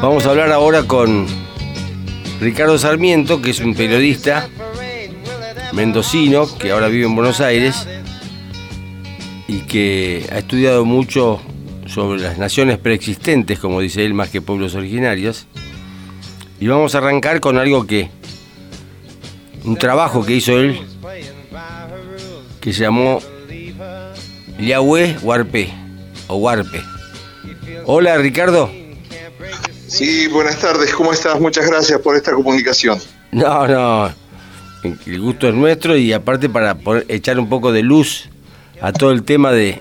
[0.00, 1.26] Vamos a hablar ahora con
[2.40, 4.48] Ricardo Sarmiento, que es un periodista
[5.72, 7.84] mendocino que ahora vive en Buenos Aires
[9.48, 11.40] y que ha estudiado mucho
[11.86, 15.48] sobre las naciones preexistentes, como dice él, más que pueblos originarios.
[16.60, 18.08] Y vamos a arrancar con algo que,
[19.64, 20.80] un trabajo que hizo él,
[22.60, 23.20] que se llamó
[24.60, 25.70] Yahweh Huarpe,
[26.28, 26.82] o Huarpe.
[27.84, 28.70] Hola Ricardo.
[29.88, 31.40] Sí, buenas tardes, ¿cómo estás?
[31.40, 32.98] Muchas gracias por esta comunicación.
[33.32, 34.12] No, no,
[34.84, 36.76] el gusto es nuestro y aparte para
[37.08, 38.28] echar un poco de luz
[38.82, 39.80] a todo el tema de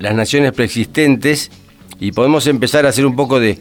[0.00, 1.52] las naciones preexistentes
[2.00, 3.60] y podemos empezar a hacer un poco de,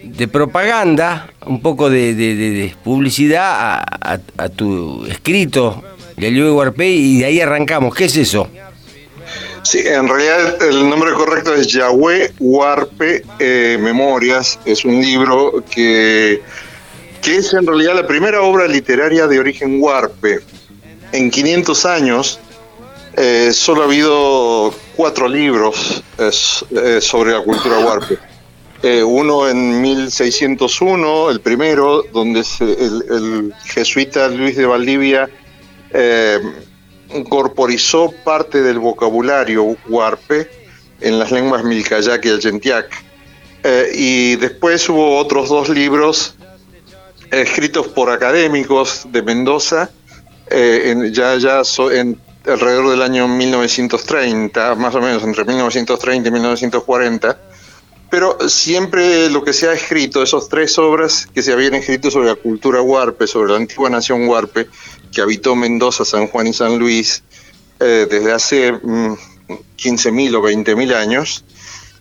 [0.00, 5.82] de propaganda, un poco de, publicidad a, tu escrito,
[6.16, 7.96] Yahweh Huarpe, y de ahí arrancamos.
[7.96, 8.48] ¿Qué es eso?
[9.62, 14.58] Sí, en realidad el nombre correcto es Yahweh Huarpe eh, Memorias.
[14.64, 16.42] Es un libro que,
[17.20, 20.40] que es en realidad la primera obra literaria de origen huarpe.
[21.12, 22.40] En 500 años
[23.16, 28.18] eh, solo ha habido cuatro libros eh, sobre la cultura huarpe.
[29.04, 35.28] uno en 1601, el primero, donde el, el, jesuita Luis de Valdivia
[37.14, 40.50] incorporizó parte del vocabulario huarpe
[41.00, 42.86] en las lenguas milcayac y Allentiac.
[43.62, 46.34] Eh, y después hubo otros dos libros
[47.30, 49.90] escritos por académicos de Mendoza,
[50.50, 57.38] eh, ya, ya en, alrededor del año 1930, más o menos entre 1930 y 1940,
[58.10, 62.28] pero siempre lo que se ha escrito, esos tres obras que se habían escrito sobre
[62.28, 64.68] la cultura huarpe, sobre la antigua nación huarpe,
[65.12, 67.22] que habitó Mendoza, San Juan y San Luis
[67.78, 71.44] eh, desde hace 15.000 mm, o 20.000 años,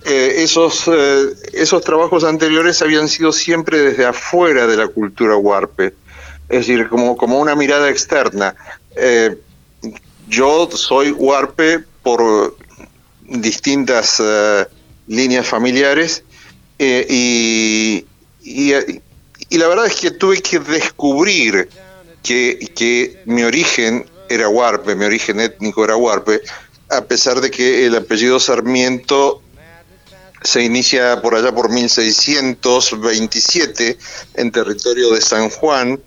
[0.05, 5.93] eh, esos, eh, esos trabajos anteriores habían sido siempre desde afuera de la cultura huarpe,
[6.47, 8.55] es decir, como, como una mirada externa.
[10.27, 12.55] yo soy huarpe por
[13.23, 14.21] distintas
[15.07, 16.23] líneas familiares
[16.77, 18.05] eh, y,
[18.41, 21.69] y, la verdad es que tuve que descubrir
[22.23, 26.41] que, mi origen era huarpe, mi origen étnico era huarpe,
[26.89, 29.43] a pesar de que el apellido Sarmiento
[30.43, 33.97] se inicia por allá por 1627
[34.35, 35.99] en territorio de San Juan,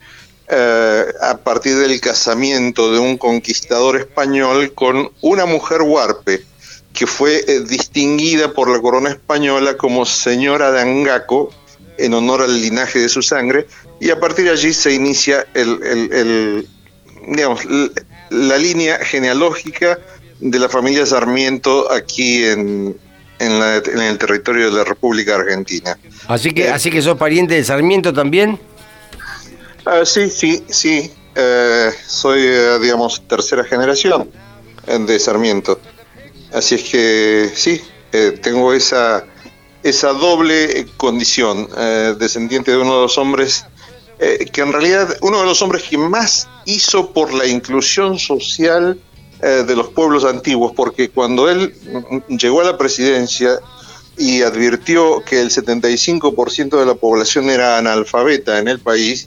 [0.48, 6.44] eh, a partir del casamiento de un conquistador español con una mujer huarpe
[6.92, 11.54] que fue eh, distinguida por la corona española como señora de Angaco,
[12.02, 13.66] en honor al linaje de su sangre,
[14.00, 16.66] y a partir de allí se inicia el,
[17.28, 17.60] digamos,
[18.30, 19.98] la línea genealógica
[20.40, 22.96] de la familia Sarmiento aquí en,
[23.38, 25.96] en, el territorio de la República Argentina.
[26.26, 28.58] Así que, eh, así que sos pariente de Sarmiento también.
[29.84, 31.12] Ah, sí, sí, sí.
[31.34, 32.42] Eh, soy,
[32.80, 34.30] digamos, tercera generación
[34.86, 35.80] de Sarmiento.
[36.52, 37.80] Así es que sí,
[38.12, 39.24] eh, tengo esa,
[39.82, 43.64] esa doble condición, eh, descendiente de uno de los hombres,
[44.18, 48.98] eh, que en realidad uno de los hombres que más hizo por la inclusión social
[49.42, 51.74] de los pueblos antiguos, porque cuando él
[52.28, 53.58] llegó a la presidencia
[54.16, 59.26] y advirtió que el 75% de la población era analfabeta en el país,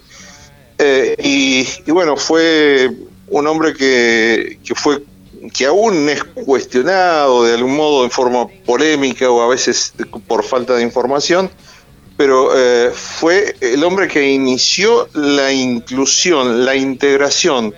[0.80, 2.88] Eh, y, y, bueno, fue
[3.28, 5.02] un hombre que, que fue
[5.54, 9.94] que aún es cuestionado de algún modo en forma polémica o a veces
[10.26, 11.50] por falta de información,
[12.18, 17.72] pero eh, fue el hombre que inició la inclusión, la integración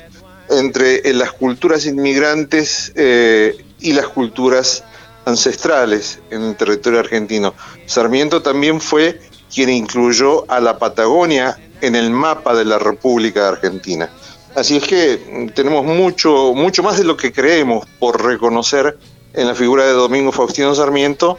[0.49, 4.83] entre eh, las culturas inmigrantes eh, y las culturas
[5.27, 7.53] ancestrales en el territorio argentino.
[7.85, 9.21] Sarmiento también fue
[9.55, 14.09] quien incluyó a la Patagonia en el mapa de la República Argentina.
[14.55, 18.97] Así es que tenemos mucho, mucho más de lo que creemos por reconocer
[19.35, 21.37] en la figura de Domingo Faustino Sarmiento,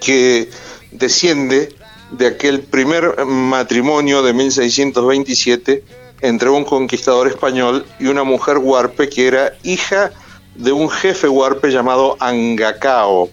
[0.00, 0.48] que
[0.92, 1.76] desciende
[2.10, 5.84] de aquel primer matrimonio de 1627
[6.20, 10.10] entre un conquistador español y una mujer huarpe que era hija
[10.54, 13.30] de un jefe huarpe llamado Angacao.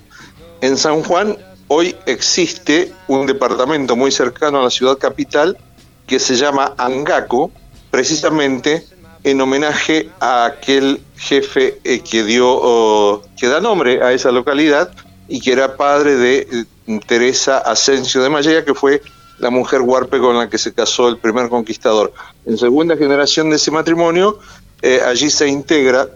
[0.62, 1.38] En San Juan
[1.68, 5.58] hoy existe un departamento muy cercano a la ciudad capital
[6.06, 7.52] que se llama Angaco,
[7.90, 8.86] precisamente
[9.24, 14.92] en homenaje a aquel jefe eh, que dio que da nombre a esa localidad
[15.28, 16.66] y que era padre de eh,
[17.08, 19.02] Teresa Asensio de Mallea, que fue
[19.40, 22.14] la mujer huarpe con la que se casó el primer conquistador.
[22.46, 24.40] En segunda generación de ese matrimonio,
[24.82, 26.10] eh, allí se integra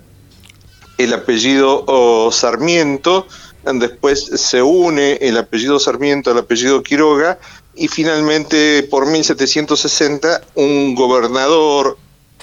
[0.98, 3.26] el apellido Sarmiento,
[3.74, 7.40] después se une el apellido Sarmiento al apellido Quiroga
[7.76, 11.98] y finalmente por 1760 un gobernador,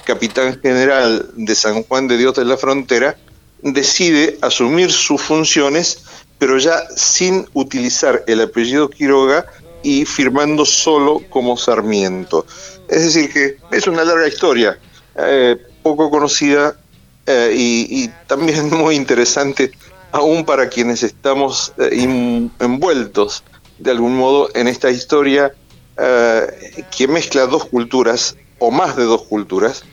[0.05, 3.17] capitán general de San Juan de Dios de la Frontera,
[3.61, 5.99] decide asumir sus funciones,
[6.37, 9.45] pero ya sin utilizar el apellido Quiroga
[9.83, 12.45] y firmando solo como Sarmiento.
[12.87, 14.77] Es decir, que es una larga historia,
[15.15, 16.75] eh, poco conocida
[17.25, 19.71] eh, y, también muy interesante,
[20.11, 23.43] aún para quienes estamos eh, envueltos
[23.77, 25.53] de algún modo en esta historia
[26.95, 29.83] que mezcla dos culturas, o más de dos culturas,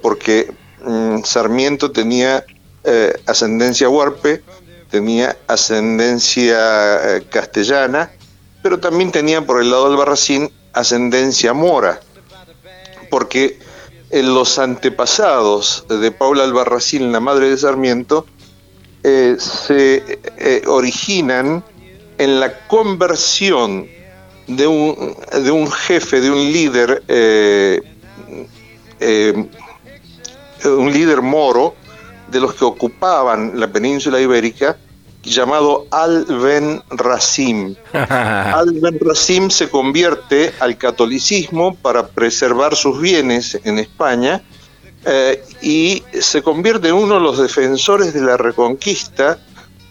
[0.00, 0.52] porque
[0.84, 2.44] mm, Sarmiento tenía
[3.26, 4.42] ascendencia huarpe,
[4.90, 8.10] tenía ascendencia castellana,
[8.62, 12.00] pero también tenía por el lado del Barracín ascendencia mora,
[13.10, 13.58] porque
[14.10, 18.26] los antepasados de Paula Albarracín, la madre de Sarmiento,
[19.02, 21.62] eh, se eh, originan
[22.16, 23.86] en la conversión
[24.46, 27.80] de un, de un jefe, de un líder, eh,
[30.64, 31.74] un líder moro,
[32.30, 34.76] de los que ocupaban la península ibérica,
[35.22, 37.74] llamado Al-Ben Rasim.
[37.92, 44.42] Al-Ben Rasim se convierte al catolicismo para preservar sus bienes en España
[45.04, 49.38] eh, y se convierte en uno de los defensores de la reconquista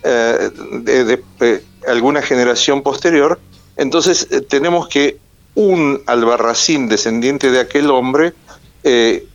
[0.04, 0.50] eh,
[0.84, 3.39] de, alguna generación posterior.
[3.78, 5.18] Entonces eh, tenemos que
[5.56, 8.34] un Albarracín, descendiente de aquel hombre,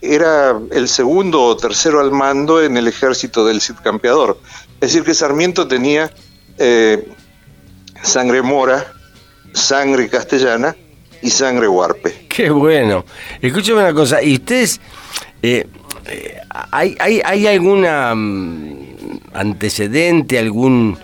[0.01, 4.39] era el segundo o tercero al mando en el ejército del Cid Campeador.
[4.81, 6.11] Es decir, que Sarmiento tenía
[6.57, 7.07] eh,
[8.01, 8.93] sangre mora,
[9.53, 10.75] sangre castellana
[11.21, 12.25] y sangre huarpe.
[12.29, 13.05] Qué bueno.
[13.41, 14.81] Escúchame una cosa, ¿y ustedes,
[15.41, 15.67] eh,
[16.05, 16.37] eh,
[16.71, 20.97] ¿hay, hay, mm, antecedente, algún,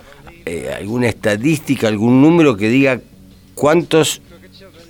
[0.76, 3.00] alguna estadística, algún número que diga
[3.54, 4.20] cuántos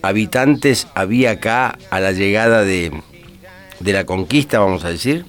[0.02, 2.90] habitantes había acá a la llegada de,
[3.80, 5.24] de la conquista, vamos a decir?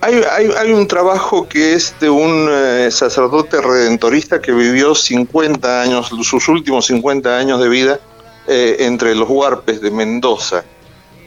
[0.00, 6.48] Hay, un trabajo que es de un eh, sacerdote redentorista que vivió 50 años, sus
[6.48, 8.00] últimos 50 años de vida
[8.48, 10.64] eh, entre los huarpes de Mendoza.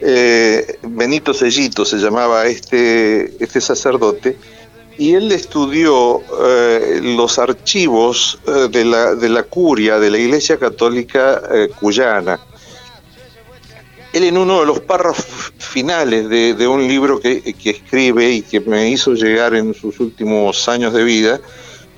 [0.01, 4.37] Eh, Benito Sellito se llamaba este, este sacerdote,
[4.97, 6.21] y él estudió
[7.01, 11.41] los archivos de, la, de la curia de la Iglesia Católica
[11.81, 12.39] Cuyana
[14.15, 18.89] él en uno de los párrafos finales de, un libro que, escribe y que me
[18.89, 21.41] hizo llegar en sus últimos años de vida,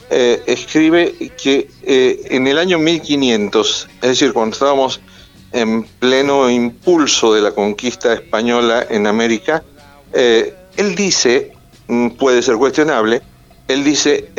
[0.10, 5.00] eh, escribe que eh, en el año 1500, es decir, cuando estábamos
[5.52, 9.64] en pleno impulso de la conquista española en América,
[10.12, 11.52] eh, él dice,
[11.88, 13.22] mm, puede ser cuestionable,
[13.68, 14.32] él dice,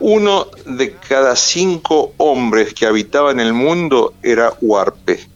[0.00, 5.27] uno de cada cinco hombres que habitaban el mundo era huarpe.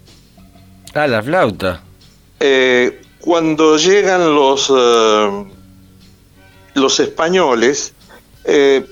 [0.94, 1.82] Ah, la flauta.
[2.38, 5.44] Eh, cuando llegan los, eh,
[6.74, 7.94] los españoles,
[8.44, 8.84] eh,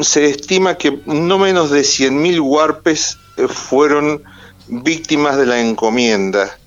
[0.00, 3.18] se estima que no menos de 100.000 huarpes
[3.48, 4.22] fueron
[4.66, 6.58] víctimas de la encomienda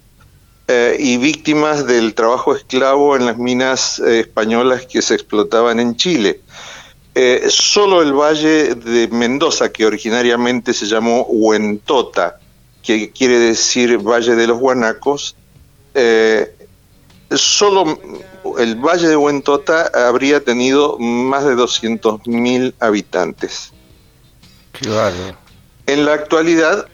[0.99, 6.41] y víctimas del trabajo esclavo en las minas españolas que se explotaban en Chile.
[7.47, 12.39] solo el valle de Mendoza, que originariamente se llamó Huentota,
[12.83, 15.35] que quiere decir Valle de los Guanacos,
[15.93, 16.53] eh,
[17.31, 17.99] solo
[18.59, 23.71] el Valle de Huentota habría tenido más de 200.000 habitantes.
[25.85, 26.87] En la actualidad,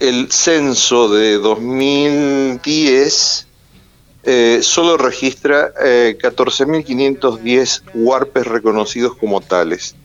[0.00, 3.46] el censo de 2010
[4.26, 9.96] eh, solo registra 14.510 eh, huarpes reconocidos como tales.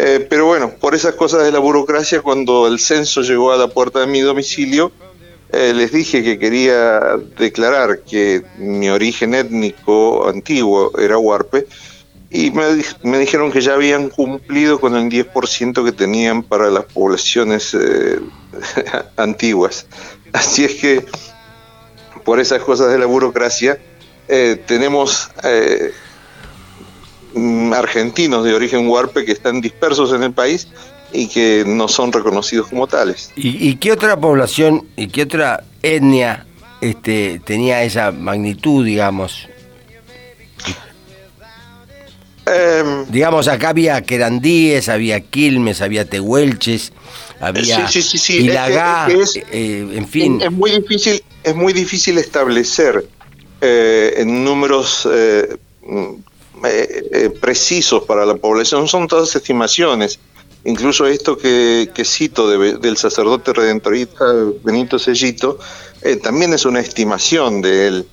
[0.00, 3.66] Eh, pero bueno, por esas cosas de la burocracia, cuando el censo llegó a la
[3.66, 4.92] puerta de mi domicilio,
[5.50, 11.66] eh, les dije que quería declarar que mi origen étnico antiguo era huarpe
[12.30, 17.74] y me, dijeron que ya habían cumplido con el 10% que tenían para las poblaciones
[17.74, 18.20] eh,
[19.16, 19.86] antiguas.
[20.32, 21.04] Así es que
[22.24, 23.80] por esas cosas de la burocracia
[24.66, 25.30] tenemos
[27.74, 30.68] argentinos de origen huarpe que están dispersos en el país
[31.12, 33.30] y que no son reconocidos como tales.
[33.36, 36.46] ¿Y, qué otra población y qué otra etnia
[36.80, 39.48] este, tenía esa magnitud, digamos?
[42.46, 46.92] Em, digamos, acá había querandíes, había quilmes, había tehuelches,
[47.40, 50.40] había sí, sí, sí, eh, en fin.
[50.40, 53.06] Es muy difícil, es muy difícil establecer
[53.60, 55.06] eh, en números
[56.64, 60.18] eh, precisos para la población, son todas estimaciones.
[60.64, 64.24] Incluso esto que, cito del sacerdote redentorista
[64.62, 65.58] Benito Sellito,
[66.22, 68.08] también es una estimación de él,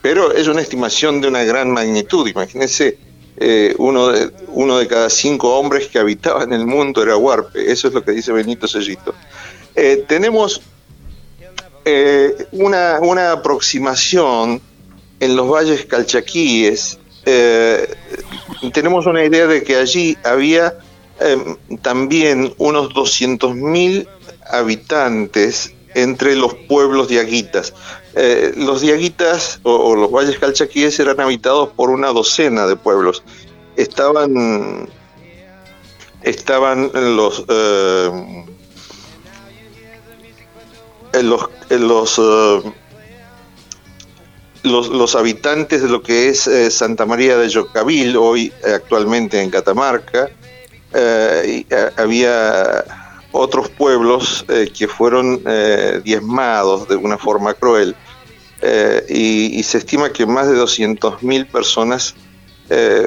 [0.00, 2.26] pero es una estimación de una gran magnitud.
[2.26, 2.98] Imagínense,
[3.36, 7.70] eh, uno, de, uno de cada cinco hombres que habitaban el mundo era huarpe.
[7.70, 9.14] Eso es lo que dice Benito Sellito.
[9.74, 10.60] Eh, tenemos
[11.84, 14.60] eh, una, una, aproximación
[15.18, 16.98] en los valles calchaquíes.
[18.72, 20.74] Tenemos una idea de que allí había
[21.82, 24.06] también unos 200.000
[24.50, 27.72] habitantes entre los pueblos diaguitas.
[28.14, 33.22] Eh, los diaguitas o, los valles calchaquíes eran habitados por una docena de pueblos.
[33.76, 34.88] Estaban,
[36.22, 38.44] estaban los, eh,
[41.22, 42.72] los, los, eh,
[44.64, 50.28] los, los, habitantes de lo que es Santa María de Yocabil, hoy actualmente en Catamarca,
[51.96, 52.84] había
[53.34, 57.96] otros pueblos eh, que fueron eh, diezmados de una forma cruel.
[58.62, 62.14] Eh, y, se estima que más de 200.000 personas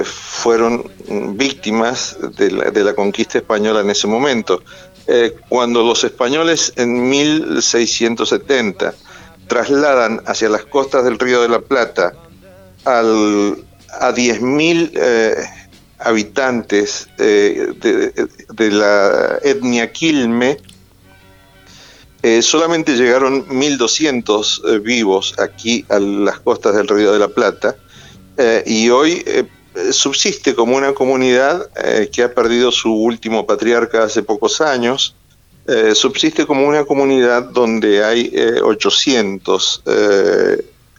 [0.03, 0.87] fueron
[1.35, 4.61] víctimas de la, de la, conquista española en ese momento.
[5.49, 8.93] cuando los españoles en 1670
[9.47, 12.13] trasladan hacia las costas del Río de la Plata
[12.85, 13.65] al,
[13.99, 15.47] a 10.000
[15.99, 17.73] habitantes eh,
[18.53, 20.57] de, la etnia Quilme,
[22.21, 27.75] eh, solamente llegaron 1.200 eh, vivos aquí a las costas del Río de la Plata
[28.67, 29.25] y hoy
[29.89, 31.71] subsiste como una comunidad
[32.11, 35.15] que ha perdido su último patriarca hace pocos años,
[35.93, 38.33] subsiste como una comunidad donde hay
[38.63, 39.83] 800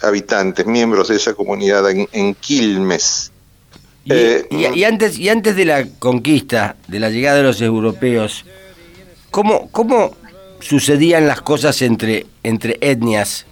[0.03, 3.33] habitantes, miembros de esa comunidad en Quilmes.
[4.11, 8.45] Eh, y, antes, y antes de la conquista, de la llegada de los europeos,
[9.31, 10.17] ¿cómo, cómo
[10.61, 13.45] sucedían las cosas entre, entre etnias?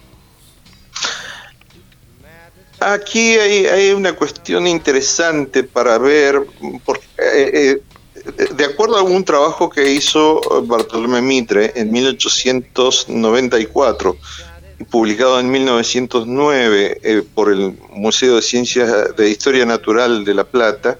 [2.79, 6.41] Aquí hay, una cuestión interesante para ver,
[6.85, 7.81] porque, eh, eh,
[8.55, 14.17] de acuerdo a un trabajo que hizo Bartolomé Mitre en 1894,
[14.89, 20.97] publicado en 1909 eh, por el Museo de Ciencias de Historia Natural de La Plata,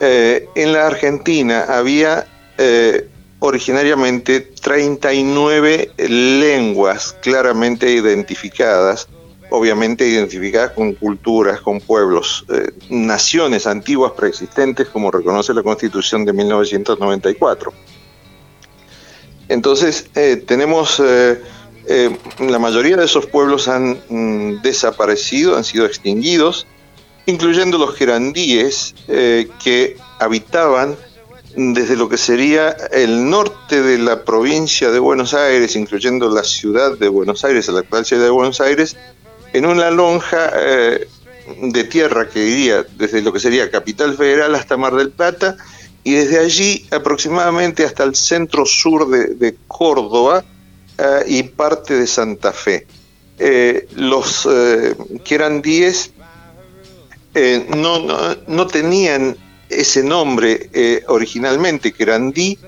[0.00, 2.26] eh, en la Argentina había
[2.58, 9.08] eh, originariamente 39 lenguas claramente identificadas,
[9.52, 12.44] obviamente identificadas con culturas, con pueblos,
[12.90, 17.72] naciones antiguas preexistentes, como reconoce la Constitución de 1994.
[19.48, 20.10] Entonces,
[20.46, 21.00] tenemos
[21.86, 26.66] eh, la mayoría de esos pueblos han mm, desaparecido, han sido extinguidos,
[27.26, 30.96] incluyendo los gerandíes eh, que habitaban
[31.54, 36.96] desde lo que sería el norte de la provincia de Buenos Aires, incluyendo la ciudad
[36.96, 38.96] de Buenos Aires, la actual ciudad de Buenos Aires,
[39.52, 41.08] en una lonja eh,
[41.60, 45.56] de tierra que iría desde lo que sería Capital Federal hasta Mar del Plata
[46.04, 50.44] y desde allí aproximadamente hasta el centro sur de Córdoba,
[50.98, 52.86] eh, y parte de Santa Fe.
[53.38, 54.48] Eh, los
[55.24, 56.12] que eran 10
[57.76, 59.36] no, no, tenían
[59.68, 62.58] ese nombre originalmente, que eran Di,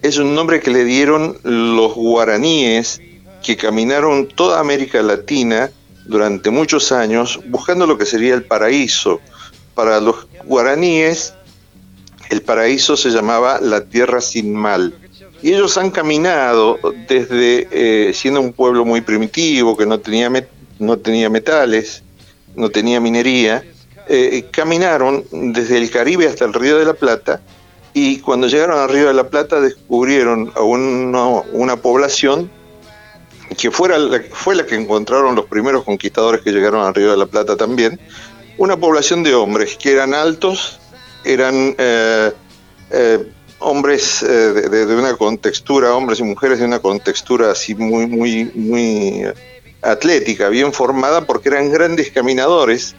[0.00, 3.00] es un nombre que le dieron los guaraníes
[3.42, 5.70] que caminaron toda América Latina
[6.06, 9.20] durante muchos años buscando lo que sería el paraíso.
[9.74, 11.34] Para los guaraníes,
[12.30, 14.94] el paraíso se llamaba la tierra sin mal.
[15.42, 20.30] Y ellos han caminado desde eh, siendo un pueblo muy primitivo, que no tenía,
[20.78, 22.02] no tenía metales,
[22.54, 23.64] no tenía minería,
[24.08, 27.40] eh, caminaron desde el Caribe hasta el Río de la Plata
[27.94, 32.50] y cuando llegaron al Río de la Plata descubrieron a una, población
[33.56, 33.96] que fuera
[34.32, 38.00] fue la que encontraron los primeros conquistadores que llegaron al Río de la Plata también,
[38.58, 40.78] una población de hombres que eran altos,
[41.24, 42.32] eran eh,
[43.64, 49.24] hombres eh, de, una contextura, hombres y mujeres de una contextura así muy, muy, muy
[49.82, 52.94] atlética, bien formada, porque eran grandes caminadores.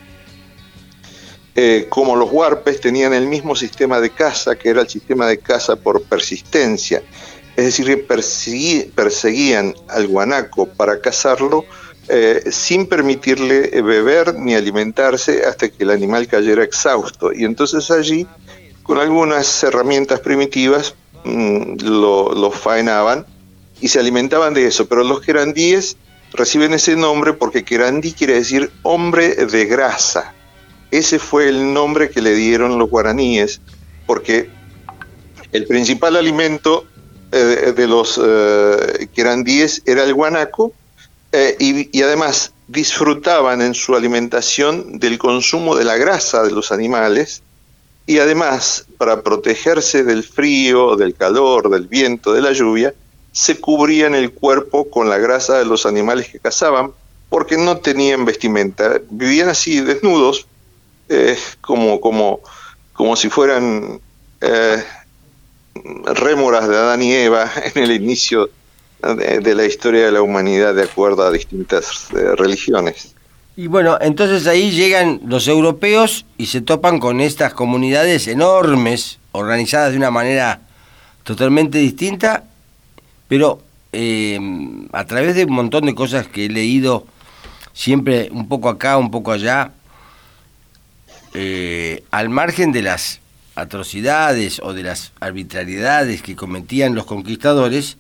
[1.58, 5.38] Eh, como los huarpes tenían el mismo sistema de caza, que era el sistema de
[5.38, 7.02] caza por persistencia,
[7.56, 11.66] es decir, que perseguían al guanaco para cazarlo
[12.08, 17.32] eh, sin permitirle beber ni alimentarse hasta que el animal cayera exhausto.
[17.34, 18.28] Y entonces allí,
[18.84, 23.26] con algunas herramientas primitivas, mm, lo, faenaban
[23.82, 24.88] y se alimentaban de eso.
[24.88, 25.98] Pero los querandíes
[26.34, 30.34] reciben ese nombre porque querandí quiere decir hombre de grasa.
[30.92, 33.62] Ese fue el nombre que le dieron los guaraníes,
[34.06, 34.50] porque
[35.52, 36.86] el principal alimento
[37.32, 40.74] eh, de los eh, querandíes era el guanaco,
[41.38, 47.44] eh, y, además disfrutaban en su alimentación del consumo de la grasa de los animales
[48.08, 52.94] y además para protegerse del frío, del calor, del viento, de la lluvia,
[53.34, 56.92] se cubrían el cuerpo con la grasa de los animales que cazaban
[57.28, 60.48] porque no tenían vestimenta, vivían así desnudos,
[61.10, 62.40] eh, como, como,
[62.94, 64.00] como si fueran
[66.14, 68.50] rémoras de Adán y Eva en el inicio
[69.02, 73.14] de, la historia de la humanidad de acuerdo a distintas eh, religiones.
[73.56, 79.92] Y bueno, entonces ahí llegan los europeos y se topan con estas comunidades enormes, organizadas
[79.92, 80.62] de una manera
[81.24, 82.44] totalmente distinta,
[83.28, 83.62] pero
[83.94, 84.40] eh,
[84.92, 87.06] a través de un montón de cosas que he leído,
[87.74, 89.72] siempre un poco acá, un poco allá,
[91.34, 93.22] eh, al margen de las
[93.56, 97.98] atrocidades o de las arbitrariedades que cometían los conquistadores,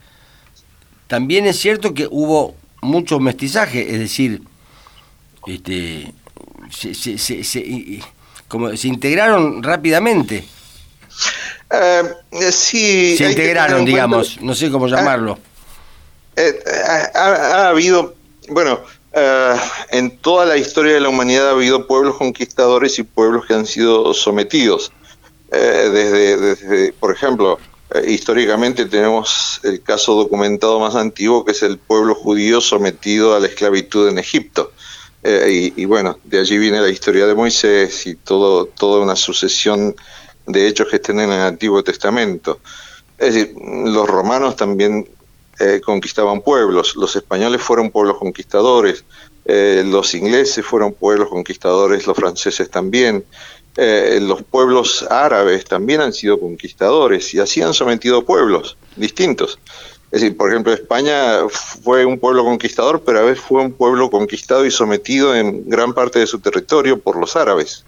[1.08, 4.42] también es cierto que hubo mucho mestizaje, es decir,
[5.48, 6.14] este,
[6.70, 8.02] se,
[8.48, 10.46] como, se integraron rápidamente.
[11.72, 12.04] Eh,
[12.52, 15.40] sí, se integraron, digamos, no sé cómo llamarlo.
[16.36, 16.54] Eh,
[17.14, 18.16] ha, habido,
[18.50, 18.82] bueno,
[19.14, 19.56] eh,
[19.92, 23.66] en toda la historia de la humanidad ha habido pueblos conquistadores y pueblos que han
[23.66, 24.92] sido sometidos.
[25.58, 27.60] Desde, desde, por ejemplo,
[27.94, 33.40] eh, históricamente tenemos el caso documentado más antiguo, que es el pueblo judío sometido a
[33.40, 34.72] la esclavitud en Egipto.
[35.24, 39.96] Eh, y, bueno, de allí viene la historia de Moisés y todo, toda una sucesión
[40.46, 42.60] de hechos que están en el Antiguo Testamento.
[43.18, 45.08] Es decir, los romanos también
[45.60, 49.04] eh, conquistaban pueblos, los españoles fueron pueblos conquistadores,
[49.48, 53.24] los ingleses fueron pueblos conquistadores, los franceses también,
[53.78, 59.60] eh, los pueblos árabes también han sido conquistadores y así han sometido pueblos distintos.
[60.12, 64.10] Es decir, por ejemplo, España fue un pueblo conquistador, pero a veces fue un pueblo
[64.10, 67.84] conquistado y sometido en gran parte de su territorio por los árabes.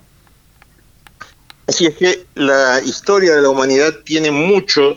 [1.68, 4.96] Así es que la historia de la humanidad tiene mucho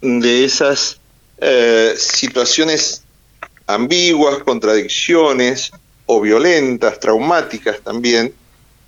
[0.00, 1.00] de esas
[1.38, 3.02] eh, situaciones
[3.66, 5.72] ambiguas, contradicciones
[6.06, 8.34] o violentas, traumáticas también,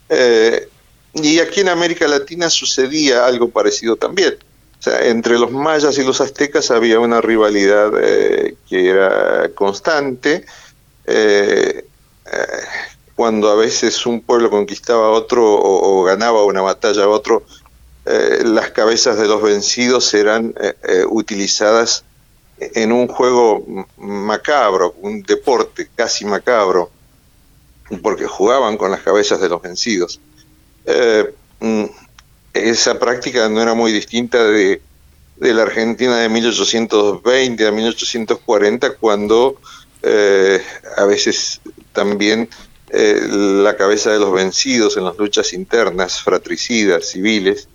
[0.09, 0.69] eh,
[1.15, 4.37] y aquí en América Latina sucedía algo parecido también.
[4.79, 10.45] O sea, entre los mayas y los aztecas había una rivalidad eh, que era constante.
[11.05, 11.85] Eh,
[12.27, 12.47] eh,
[13.15, 17.45] cuando a veces un pueblo conquistaba a otro o, ganaba una batalla a otro,
[18.05, 20.53] las cabezas de los vencidos eran
[21.09, 22.03] utilizadas
[22.59, 23.65] en un juego
[23.97, 26.91] macabro, un deporte casi macabro,
[28.03, 30.21] porque jugaban con las cabezas de los vencidos.
[30.87, 31.85] Eh, mm,
[32.55, 34.81] esa práctica no era muy distinta de,
[35.39, 39.57] la Argentina de 1820 a 1840, cuando
[40.03, 40.63] eh,
[40.97, 41.61] a veces
[41.93, 42.49] también
[42.91, 47.69] eh, la cabeza de los vencidos en las luchas internas, fratricidas, civiles,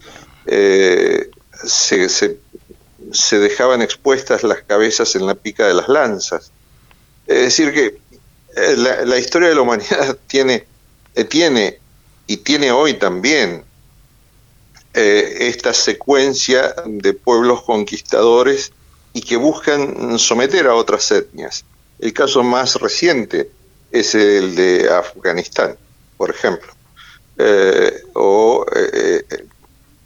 [0.46, 6.52] se, se, dejaban expuestas las cabezas en la pica de las lanzas.
[7.26, 7.98] Es decir, que
[8.78, 10.66] la, la historia de la humanidad tiene,
[11.28, 11.80] tiene
[12.28, 13.64] y tiene hoy también
[14.94, 18.72] eh, esta secuencia de pueblos conquistadores
[19.14, 21.66] y que buscan someter a otras etnias.
[22.00, 23.50] El caso más reciente
[23.92, 25.78] es el de Afganistán,
[26.18, 26.74] por ejemplo,
[27.38, 29.24] eh, o eh,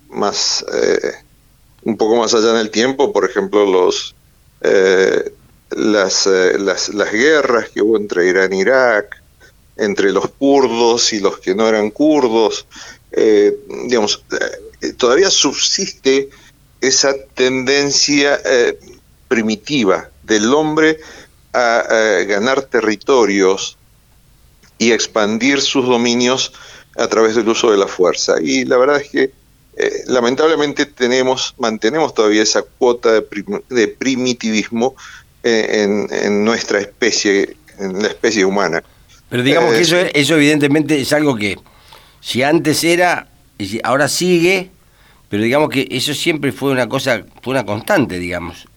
[0.09, 0.65] más
[1.83, 4.13] un poco más allá en el tiempo, por ejemplo, los
[5.69, 9.20] las, las, las guerras que hubo entre Irán e Irak,
[9.77, 12.65] entre los kurdos y los que no eran kurdos.
[13.11, 14.23] Eh, digamos,
[14.81, 16.29] eh, todavía subsiste
[16.79, 18.79] esa tendencia eh,
[19.27, 20.99] primitiva del hombre
[21.53, 21.83] a,
[22.27, 23.77] ganar territorios
[24.77, 26.53] y expandir sus dominios
[26.97, 28.35] a través del uso de la fuerza.
[28.41, 29.31] Y la verdad es que
[30.05, 34.95] lamentablemente tenemos, mantenemos todavía esa cuota de, primitivismo
[35.43, 38.83] en, en, nuestra especie, en la especie humana.
[39.31, 41.57] Pero digamos que eso, eso evidentemente es algo que,
[42.19, 44.69] si antes era, y ahora sigue,
[45.29, 48.67] pero digamos que eso siempre fue una cosa, fue una constante, digamos.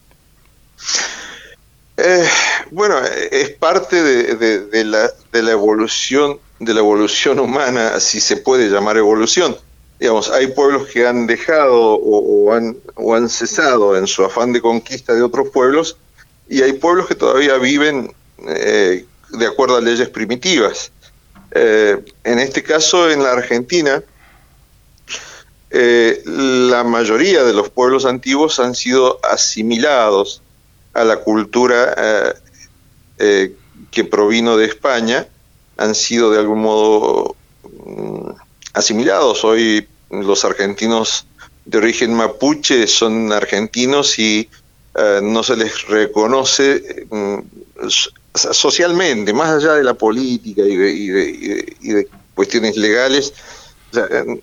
[1.96, 2.28] Eh, Eh,
[2.70, 2.98] bueno,
[3.30, 8.96] es parte de, la, de la evolución de la evolución humana, si se puede llamar
[8.96, 9.56] evolución.
[9.98, 14.60] Digamos, hay pueblos que han dejado o, han, o han cesado en su afán de
[14.60, 15.96] conquista de otros pueblos
[16.48, 18.12] y hay pueblos que todavía viven
[18.48, 20.92] eh, de acuerdo a leyes primitivas.
[21.50, 24.02] Eh, en este caso, en la Argentina,
[25.70, 30.42] eh, la mayoría de los pueblos antiguos han sido asimilados
[30.92, 32.34] a la cultura
[33.90, 35.26] que provino de España,
[35.76, 37.37] han sido de algún modo
[37.87, 38.30] mm,
[38.72, 39.44] asimilados.
[39.44, 41.26] Hoy los argentinos
[41.64, 44.48] de origen mapuche son argentinos y
[45.22, 47.38] no se les reconoce mm,
[48.34, 53.32] socialmente, más allá de la política y de, cuestiones legales,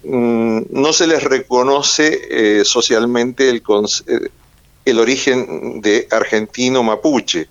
[0.03, 3.61] mm, no se les reconoce eh, socialmente el,
[4.07, 4.29] eh,
[4.85, 7.49] el origen de argentino mapuche.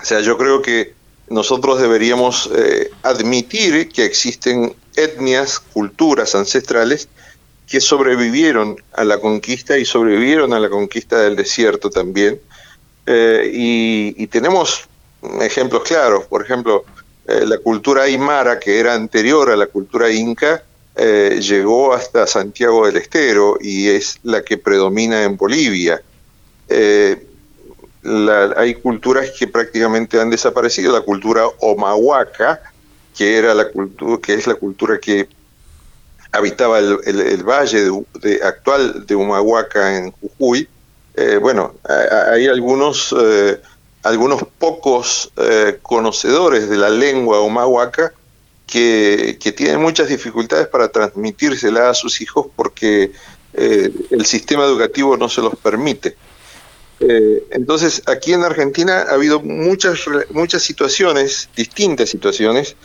[0.00, 0.94] O sea, yo creo que
[1.30, 7.08] nosotros deberíamos eh, admitir que existen etnias, culturas ancestrales
[7.66, 12.40] que sobrevivieron a la conquista y sobrevivieron a la conquista del desierto también.
[13.06, 14.88] y, tenemos
[15.40, 16.24] ejemplos claros.
[16.26, 16.84] Por ejemplo,
[17.28, 20.62] eh, la cultura aymara, que era anterior a la cultura inca,
[20.96, 26.00] eh, llegó hasta Santiago del Estero y es la que predomina en Bolivia.
[26.68, 27.22] Eh,
[28.56, 30.92] hay culturas que prácticamente han desaparecido.
[30.92, 32.62] La cultura omahuaca,
[33.14, 35.28] que, era la cultura, que es la cultura que
[36.32, 37.90] habitaba el, valle
[38.22, 40.66] de, actual de Humahuaca en Jujuy.
[41.40, 41.74] bueno,
[42.32, 43.14] hay algunos
[44.08, 48.12] algunos pocos eh, conocedores de la lengua omahuaca
[48.66, 53.12] que, que, tienen muchas dificultades para transmitírsela a sus hijos porque
[53.54, 56.16] eh, el sistema educativo no se los permite.
[57.00, 62.76] Eh, entonces, aquí en Argentina ha habido muchas, muchas situaciones, distintas situaciones,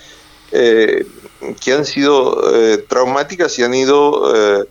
[0.51, 4.67] que han sido traumáticas y han ido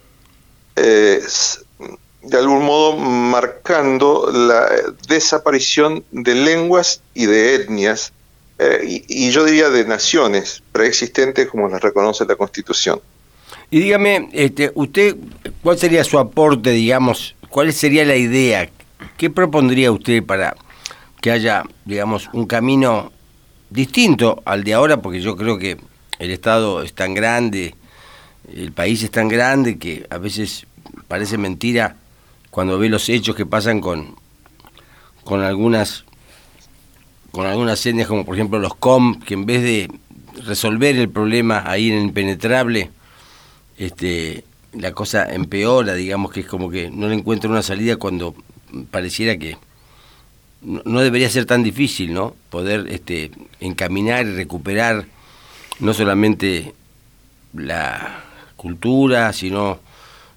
[2.23, 4.69] de algún modo marcando la
[5.09, 8.13] desaparición de lenguas y de etnias,
[8.59, 13.01] eh, y, yo diría de naciones preexistentes como las reconoce la Constitución.
[13.71, 15.17] Y dígame, este, usted,
[15.63, 18.71] ¿cuál sería su aporte, digamos, cuál sería la idea?
[19.17, 20.55] ¿Qué propondría usted para
[21.21, 23.11] que haya, digamos, un camino
[23.71, 24.99] distinto al de ahora?
[24.99, 25.79] Porque yo creo que
[26.19, 27.75] el Estado es tan grande,
[28.55, 30.67] el país es tan grande que a veces
[31.09, 31.97] parece mentira
[32.53, 34.15] cuando ve los hechos que pasan con,
[35.25, 36.05] con algunas
[37.31, 39.91] con algunas etnias como por ejemplo los COM, que en vez de
[40.45, 42.91] resolver el problema ahí en impenetrable,
[43.79, 48.35] este, la cosa empeora, digamos que es como que no le encuentra una salida cuando
[48.91, 49.57] pareciera que
[50.61, 52.37] no, debería ser tan difícil, ¿no?
[52.51, 55.07] Poder este, encaminar y recuperar
[55.81, 56.75] no solamente
[57.55, 58.25] la
[58.57, 59.81] cultura, sino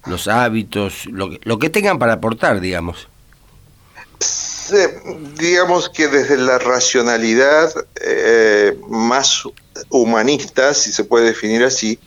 [0.06, 3.08] los hábitos, lo que, lo que tengan para aportar, digamos.
[5.38, 9.44] digamos que desde la racionalidad eh, más
[9.90, 11.98] humanista, si se puede definir así,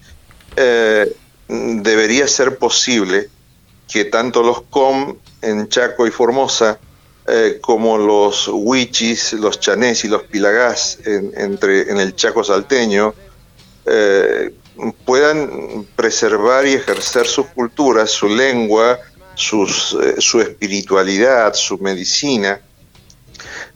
[0.55, 1.13] eh,
[1.47, 3.29] debería ser posible
[3.87, 6.79] que tanto los COM en Chaco y Formosa,
[7.27, 13.13] eh, como los Huichis, los Chanés y los Pilagás en, entre, en el Chaco salteño,
[15.05, 18.99] puedan preservar y ejercer sus culturas, su lengua,
[19.35, 22.61] sus, eh, su espiritualidad, su medicina,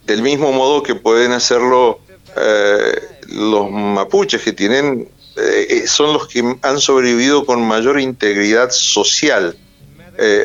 [0.05, 1.99] del mismo modo que pueden hacerlo
[2.35, 9.57] eh, los mapuches, que tienen, eh, son los que han sobrevivido con mayor integridad social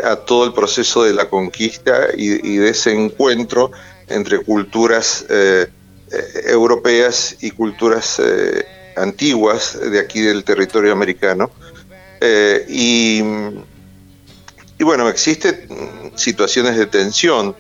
[0.02, 3.70] a todo el proceso de la conquista y, y de ese encuentro
[4.08, 5.26] entre culturas
[6.46, 8.18] europeas y culturas
[9.02, 11.50] antiguas de aquí del territorio americano.
[12.20, 13.22] Eh, y,
[14.82, 17.54] bueno, existen situaciones de tensión,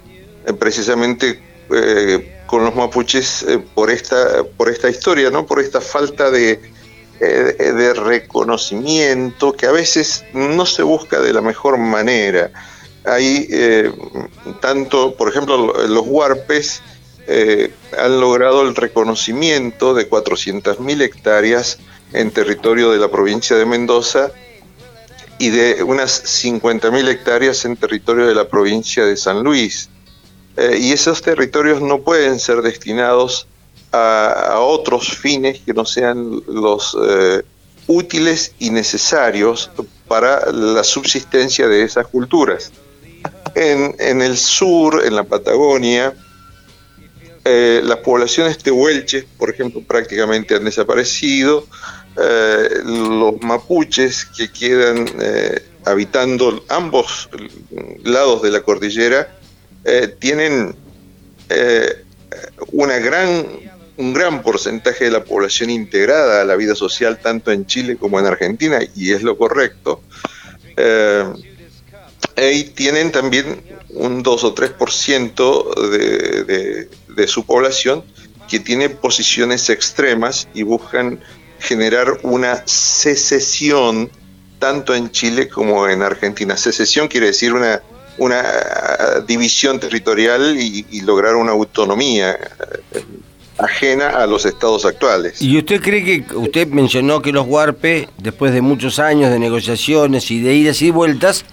[0.46, 5.46] eh, precisamente eh, con los mapuches por, esta, por esta historia, ¿no?
[5.46, 6.60] por esta falta de,
[7.20, 12.50] de reconocimiento que a veces no se busca de la mejor manera.
[13.04, 13.48] Hay
[14.60, 16.82] tanto, por ejemplo, los huarpes,
[17.30, 21.78] eh, han logrado el reconocimiento de 400.000 hectáreas
[22.14, 24.32] en territorio de la provincia de Mendoza
[25.38, 29.90] y de unas 50.000 hectáreas en territorio de la provincia de San Luis.
[30.56, 33.46] Eh, y esos territorios no pueden ser destinados
[33.92, 37.42] a, otros fines que no sean los eh,
[37.88, 39.70] útiles y necesarios
[40.08, 42.72] para la subsistencia de esas culturas.
[43.54, 46.14] En, en el sur, en la Patagonia,
[47.50, 51.66] eh, las poblaciones tehuelches, por ejemplo, prácticamente han desaparecido.
[52.20, 57.30] Eh, los mapuches que quedan eh, habitando ambos
[58.04, 59.34] lados de la cordillera
[60.18, 60.74] tienen
[62.72, 63.46] una gran,
[63.96, 68.20] un gran porcentaje de la población integrada a la vida social tanto en Chile como
[68.20, 70.02] en Argentina, y es lo correcto.
[72.36, 76.88] y tienen también un 2 o 3% de, de,
[77.22, 78.04] de su población
[78.48, 81.20] que tiene posiciones extremas y buscan
[81.58, 84.10] generar una secesión
[84.58, 86.56] tanto en Chile como en Argentina.
[86.56, 87.82] Secesión quiere decir una,
[88.16, 88.42] una
[89.26, 92.32] división territorial y, lograr una autonomía
[92.92, 93.04] eh,
[93.58, 95.40] ajena a los estados actuales.
[95.42, 100.30] ¿Y usted cree que, usted mencionó que los Huarpe, después de muchos años de negociaciones
[100.30, 101.44] y de idas y vueltas,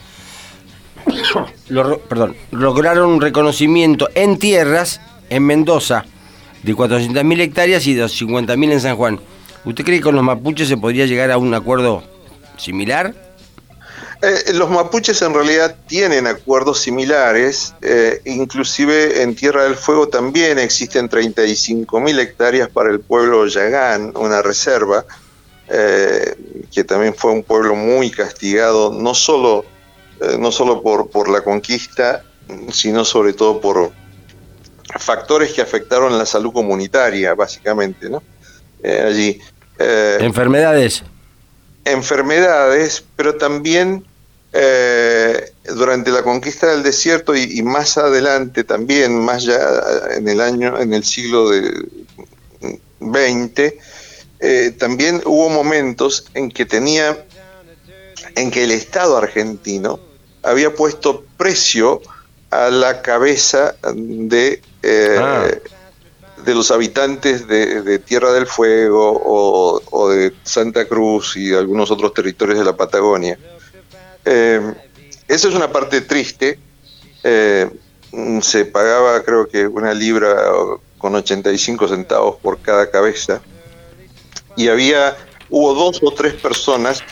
[2.10, 6.06] perdón, lograron un reconocimiento en tierras en Mendoza
[6.64, 9.20] de 400.000 hectáreas y 250.000 en San Juan.
[9.66, 12.04] ¿Usted cree que con los mapuches se podría llegar a un acuerdo
[12.58, 13.14] similar?
[14.22, 20.58] Eh, los mapuches en realidad tienen acuerdos similares, eh, inclusive en Tierra del Fuego también
[20.58, 25.06] existen 35.000 hectáreas para el pueblo Yagán, una reserva,
[25.68, 26.36] eh,
[26.74, 29.66] que también fue un pueblo muy castigado, no solo,
[30.40, 32.24] no solo por, por la conquista,
[32.72, 33.92] sino sobre todo por,
[35.00, 38.24] factores que afectaron la salud comunitaria, básicamente, ¿no?
[38.84, 39.42] Eh, allí.
[39.80, 41.04] Eh, enfermedades.
[41.84, 44.06] Enfermedades, pero también
[44.54, 49.60] eh, durante la conquista del desierto y, más adelante también, más ya
[50.16, 51.88] en el año, en el siglo de
[53.00, 53.80] 20,
[54.78, 57.26] también hubo momentos en que tenía,
[58.36, 60.00] en que el Estado argentino
[60.44, 62.02] había puesto precio
[62.56, 65.48] a la cabeza de, eh, ah.
[66.44, 72.60] de los habitantes de, Tierra del Fuego o, de Santa Cruz y algunos otros territorios
[72.60, 73.38] de la Patagonia.
[74.24, 74.62] Eh,
[75.28, 76.60] esa es una parte triste.
[77.24, 77.70] Eh,
[78.42, 80.36] se pagaba creo que una libra
[80.98, 83.42] con 85 centavos por cada cabeza
[84.56, 85.18] y había
[85.50, 87.04] hubo dos o tres personas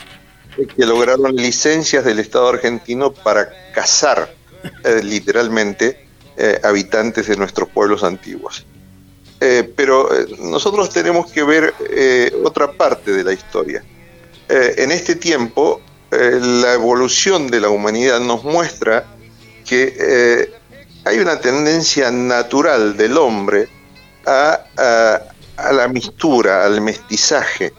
[0.55, 4.33] que lograron licencias del Estado argentino para cazar
[4.83, 8.65] eh, literalmente eh, habitantes de nuestros pueblos antiguos.
[9.39, 11.73] Eh, pero nosotros tenemos que ver
[12.43, 13.83] otra parte de la historia.
[14.47, 19.05] en este tiempo, la evolución de la humanidad nos muestra
[19.65, 20.49] que
[21.03, 23.67] hay una tendencia natural del hombre
[24.25, 24.63] a,
[25.71, 27.73] la mistura, al mestizaje,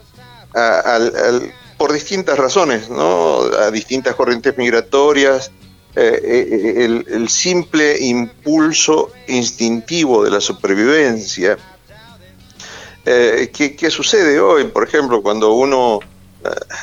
[1.77, 3.41] por distintas razones, ¿no?
[3.41, 5.51] a distintas corrientes migratorias,
[5.97, 11.57] eh, eh, el, simple impulso instintivo de la supervivencia.
[13.05, 14.65] Eh, ¿qué, sucede hoy?
[14.65, 16.01] Por ejemplo, cuando uno,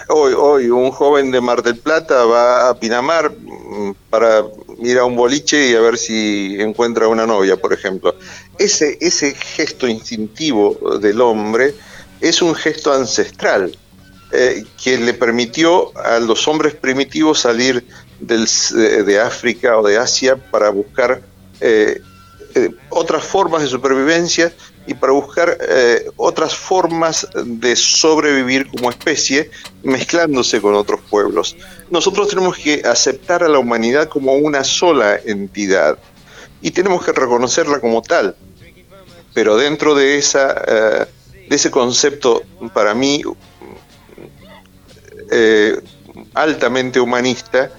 [0.08, 4.46] hoy, hoy un joven de Mar del Plata va a Pinamar mm, para
[4.78, 8.14] ir a un boliche y a ver si encuentra una novia, por ejemplo.
[8.58, 11.74] Ese, ese gesto instintivo del hombre
[12.22, 13.76] es un gesto ancestral.
[14.82, 17.84] que le permitió a los hombres primitivos salir
[18.22, 21.22] de África o de Asia para buscar
[21.60, 22.00] eh,
[22.54, 24.52] eh, otras formas de supervivencia
[24.86, 29.50] y para buscar eh, otras formas de sobrevivir como especie
[29.82, 31.56] mezclándose con otros pueblos.
[31.90, 35.98] Nosotros tenemos que aceptar a la humanidad como una sola entidad
[36.60, 38.36] y tenemos que reconocerla como tal.
[39.34, 41.06] Pero dentro de, esa, de
[41.48, 42.42] ese concepto,
[42.74, 43.22] para mí,
[46.34, 47.70] altamente humanista,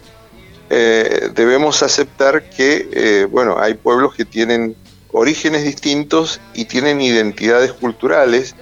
[0.76, 4.76] eh, debemos aceptar que, eh, bueno, hay pueblos que tienen
[5.12, 8.56] orígenes distintos y tienen identidades culturales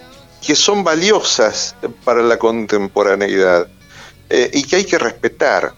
[0.46, 3.70] que son valiosas para la contemporaneidad
[4.30, 5.74] eh, y que hay que respetar.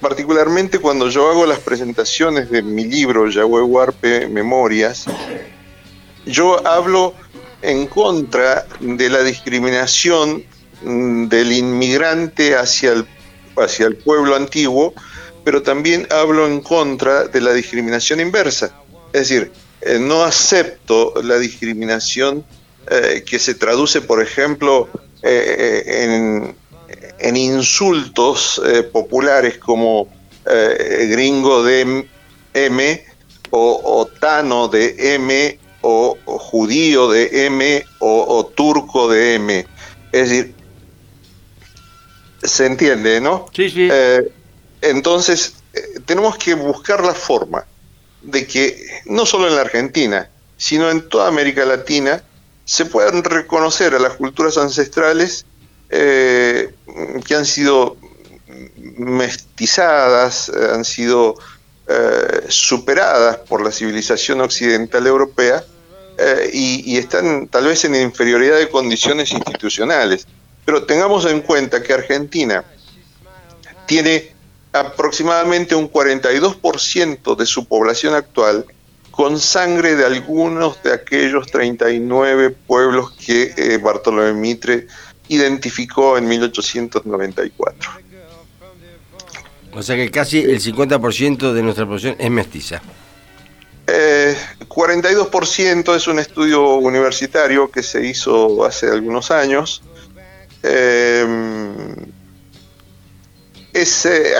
[0.00, 5.06] particularmente cuando yo hago las presentaciones de mi libro Yahweh Huarpe Memorias,
[6.26, 7.14] yo hablo
[7.60, 10.44] en contra de la discriminación
[10.84, 13.08] mm, del inmigrante hacia el
[13.60, 14.94] hacia el pueblo antiguo,
[15.48, 18.70] pero también hablo en contra de la discriminación inversa.
[19.14, 22.44] Es decir, eh, no acepto la discriminación
[22.90, 24.90] eh, que se traduce, por ejemplo,
[25.22, 26.52] eh,
[27.18, 28.60] en, insultos
[28.92, 30.08] populares como
[30.44, 32.06] gringo de
[32.52, 33.04] M
[33.48, 39.66] o, tano de M o, judío de M o turco de M.
[40.12, 40.54] Es decir,
[42.42, 43.46] se entiende, ¿no?
[43.52, 43.88] Sí, sí.
[43.90, 44.28] Eh,
[44.80, 47.64] entonces, eh, tenemos que buscar la forma
[48.22, 52.22] de que, no solo en la Argentina, sino en toda América Latina,
[52.64, 55.46] se puedan reconocer a las culturas ancestrales
[55.90, 56.74] eh,
[57.26, 57.96] que han sido
[58.96, 61.36] mestizadas, han sido
[61.90, 65.64] eh, superadas por la civilización occidental europea
[66.18, 70.26] eh, y, están tal vez en inferioridad de condiciones institucionales.
[70.66, 72.62] Pero tengamos en cuenta que Argentina
[73.86, 74.34] tiene
[74.72, 78.66] aproximadamente un 42% de su población actual
[79.10, 84.86] con sangre de algunos de aquellos 39 pueblos que eh, Bartolomé Mitre
[85.28, 87.90] identificó en 1894.
[89.72, 92.80] O sea que casi el 50% de nuestra población es mestiza.
[93.86, 94.36] Eh,
[94.68, 99.82] 42% es un estudio universitario que se hizo hace algunos años.
[100.62, 101.26] Eh,
[103.80, 104.34] es, eh,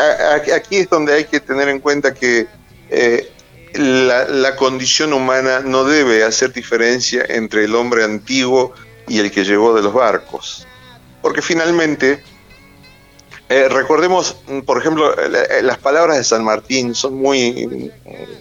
[0.55, 2.47] aquí es donde hay que tener en cuenta que
[2.91, 3.31] eh,
[3.75, 8.73] la, condición humana no debe hacer diferencia entre el hombre antiguo
[9.07, 10.67] y el que llegó de los barcos.
[11.23, 12.23] Porque finalmente,
[13.49, 15.15] eh, recordemos, por ejemplo,
[15.63, 17.93] las palabras de San Martín son muy,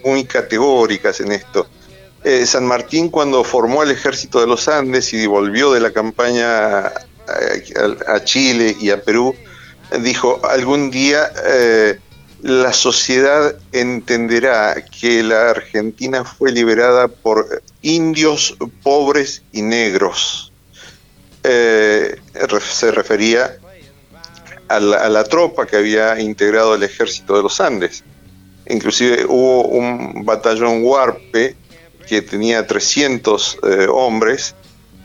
[0.04, 1.68] muy categóricas en esto.
[2.44, 6.92] San Martín cuando formó el ejército de los Andes y volvió de la campaña
[8.06, 9.34] a Chile y a Perú,
[10.00, 11.98] dijo, algún día eh,
[12.42, 20.52] la sociedad entenderá que la Argentina fue liberada por indios pobres y negros.
[21.42, 22.16] Eh,
[22.60, 23.58] se refería
[24.68, 28.04] a la, tropa que había integrado el ejército de los Andes.
[28.66, 31.56] Inclusive hubo un batallón Huarpe
[32.06, 34.54] que tenía 300 eh, hombres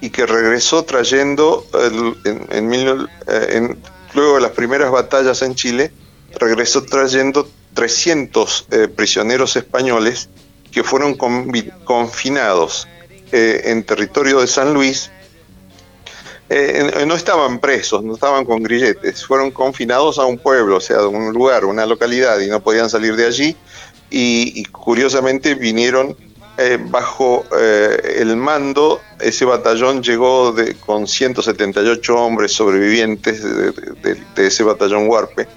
[0.02, 3.78] y que regresó trayendo en, en,
[4.14, 5.92] luego de las primeras batallas en Chile,
[6.40, 10.30] regresó trayendo 300 eh, prisioneros españoles
[10.72, 12.88] que fueron confinados
[13.32, 15.12] eh, en territorio de San Luis.
[16.50, 20.98] Eh, no estaban presos, no estaban con grilletes, fueron confinados a un pueblo, o sea,
[20.98, 23.58] a un lugar, una localidad, y no podían salir de allí.
[24.16, 26.16] y curiosamente vinieron
[26.56, 34.62] eh, bajo eh, el mando, ese batallón llegó de, con 178 hombres sobrevivientes de, ese
[34.62, 35.48] batallón Huarpe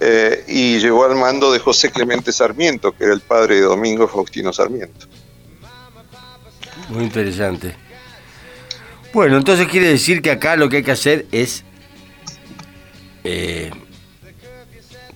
[0.00, 4.08] eh, y llegó al mando de José Clemente Sarmiento, que era el padre de Domingo
[4.08, 5.06] Faustino Sarmiento.
[6.88, 7.76] Muy interesante.
[9.12, 11.64] Bueno, entonces quiere decir que acá lo que hay que hacer es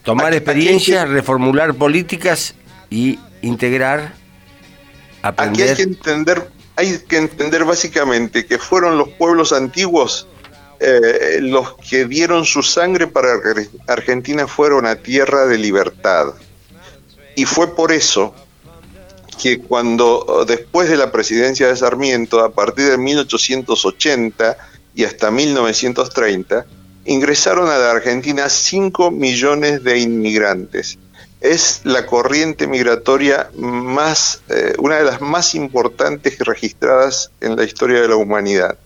[0.03, 2.55] tomar experiencias, reformular políticas
[2.90, 4.17] y integrar
[5.22, 10.26] Aquí hay que entender, hay que entender básicamente que fueron los pueblos antiguos
[10.81, 16.35] eh, los que dieron su sangre para que Argentina fuera una tierra de libertad.
[17.35, 18.33] Y fue por eso
[19.42, 24.57] que cuando después de la presidencia de Sarmiento, a partir de 1880
[24.94, 26.64] y hasta 1930,
[27.07, 30.98] ingresaron a la Argentina 5 millones de inmigrantes
[31.40, 38.01] es la corriente migratoria más, eh, una de las más importantes registradas en la historia
[38.01, 38.77] de la humanidad.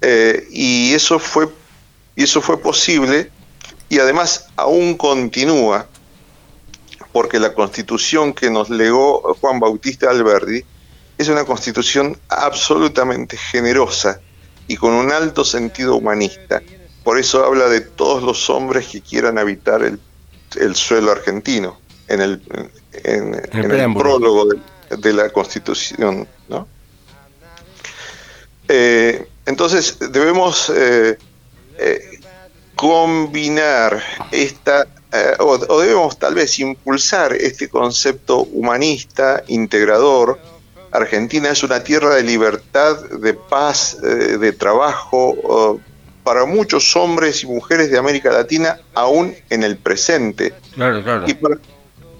[0.00, 1.48] Eh, y, eso fue,
[2.14, 3.30] y eso fue posible
[3.88, 5.88] y además aún continúa
[7.10, 10.64] porque la constitución que nos legó Juan Bautista Alberdi
[11.16, 14.20] es una constitución absolutamente generosa
[14.68, 16.62] y con un alto sentido humanista.
[17.02, 19.98] Por eso habla de todos los hombres que quieran habitar el
[20.56, 22.42] el suelo argentino en el,
[22.92, 24.48] en, el, prólogo
[24.90, 26.26] de, la Constitución.
[26.48, 26.66] ¿no?
[28.66, 31.18] Eh, entonces debemos eh,
[31.78, 32.20] eh,
[32.74, 34.86] combinar esta,
[35.38, 40.38] o, debemos tal vez impulsar este concepto humanista, integrador.
[40.90, 45.80] Argentina es una tierra de libertad, de paz, de trabajo,
[46.28, 50.52] para muchos hombres y mujeres de América Latina aún en el presente.
[50.74, 51.24] Claro, claro.
[51.26, 51.34] Y,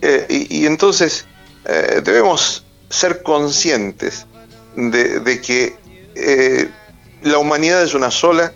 [0.01, 1.27] eh, entonces
[1.67, 4.25] eh, debemos ser conscientes
[4.77, 5.77] de, que
[6.15, 6.71] eh,
[7.21, 8.55] la humanidad es una sola,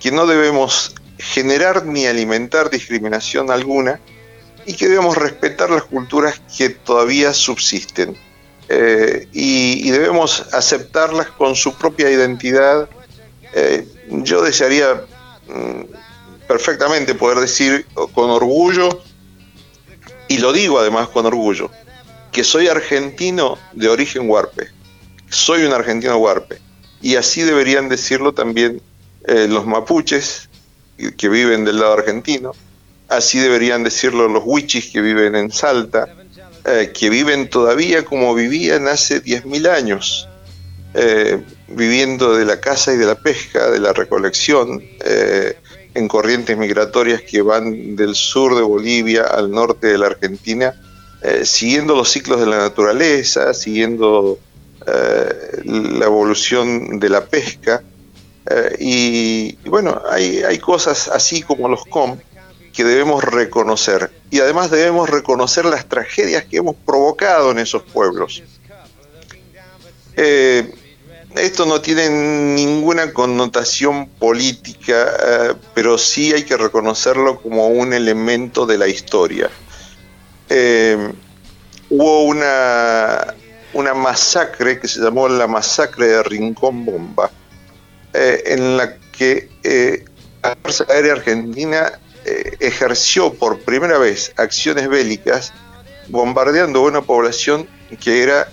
[0.00, 4.00] que no debemos generar ni alimentar discriminación alguna
[4.64, 8.16] y que debemos respetar las culturas que todavía subsisten.
[9.34, 12.88] y, debemos aceptarlas con su propia identidad,
[14.08, 15.04] yo desearía
[15.48, 15.82] mm,
[16.46, 19.02] perfectamente poder decir con orgullo,
[20.28, 21.70] y lo digo además con orgullo,
[22.32, 24.68] que soy argentino de origen huarpe,
[25.28, 26.58] soy un argentino huarpe,
[27.00, 28.80] y así deberían decirlo también
[29.26, 30.48] eh, los mapuches
[31.16, 32.52] que viven del lado argentino,
[33.08, 36.08] así deberían decirlo los huichis que viven en Salta,
[36.94, 40.26] que viven todavía como vivían hace 10.000 años,
[41.68, 44.80] viviendo de la caza y de la pesca, de la recolección,
[45.94, 50.74] en corrientes migratorias que van del sur de Bolivia al norte de la Argentina,
[51.22, 54.38] eh, siguiendo los ciclos de la naturaleza, siguiendo
[54.86, 57.82] eh, la evolución de la pesca.
[58.50, 62.18] Eh, y, bueno, hay, cosas así como los COM
[62.72, 64.10] que debemos reconocer.
[64.30, 68.42] Y además debemos reconocer las tragedias que hemos provocado en esos pueblos.
[71.34, 78.66] Esto no tiene ninguna connotación política, eh, pero sí hay que reconocerlo como un elemento
[78.66, 79.50] de la historia.
[80.48, 81.12] Eh,
[81.90, 83.34] hubo una,
[83.72, 87.32] una masacre que se llamó la masacre de Rincón Bomba,
[88.12, 90.04] eh, en la que
[90.40, 91.98] la Fuerza Aérea Argentina
[92.60, 95.52] ejerció por primera vez acciones bélicas
[96.08, 97.68] bombardeando una población
[98.00, 98.48] que era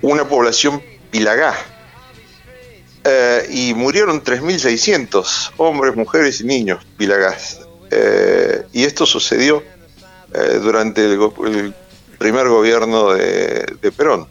[0.00, 0.80] una población
[1.10, 1.54] Pilagá.
[3.08, 7.60] Eh, y murieron 3.600 hombres, mujeres y niños pilagás.
[7.92, 9.62] Eh, y esto sucedió
[10.34, 11.72] eh, durante el,
[12.18, 14.26] primer gobierno de, Perón.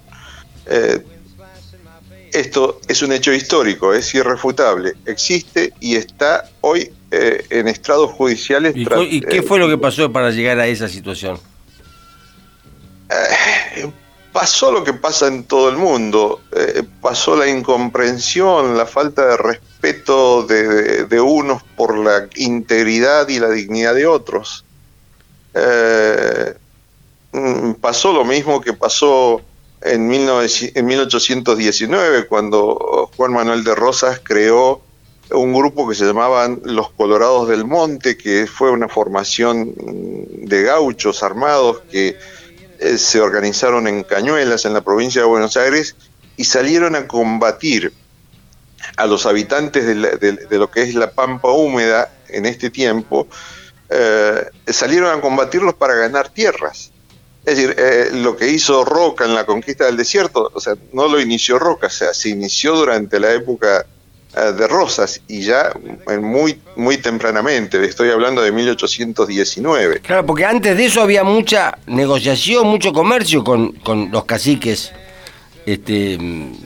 [2.34, 8.73] esto es un hecho histórico, es irrefutable, existe y está hoy en estrados judiciales.
[8.76, 11.39] ¿Y, qué fue lo que pasó para llegar a esa situación?
[14.36, 19.38] Pasó lo que pasa en todo el mundo, eh, pasó la incomprensión, la falta de
[19.38, 24.66] respeto de, unos por la integridad y la dignidad de otros.
[25.54, 26.54] Eh,
[27.32, 29.42] mm, pasó lo mismo que pasó
[29.80, 34.82] en, en 1819, cuando Juan Manuel de Rosas creó
[35.32, 41.24] un grupo que se llamaban los Colorados del Monte, que fue una formación de gauchos
[41.24, 42.18] armados que
[42.80, 45.95] eh, se organizaron en Cañuelas, en la provincia de Buenos Aires,
[46.38, 47.93] y salieron a combatir
[48.97, 53.28] a los habitantes de, lo que es la pampa húmeda en este tiempo,
[53.89, 56.91] eh, salieron a combatirlos para ganar tierras.
[57.45, 61.07] Es decir, eh, lo que hizo Roca en la conquista del desierto, o sea, no
[61.07, 63.86] lo inició Roca, o sea, se inició durante la época
[64.36, 65.72] de Rosas y ya
[66.22, 70.02] muy, muy tempranamente, estoy hablando de 1819.
[70.02, 74.92] Claro, porque antes de eso había mucha negociación, mucho comercio con, con los caciques
[75.66, 76.18] este,